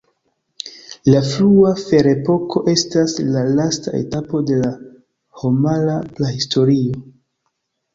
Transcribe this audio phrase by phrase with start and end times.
[1.13, 4.75] La frua ferepoko estas la lasta etapo de la
[5.47, 7.11] homara prahistorio.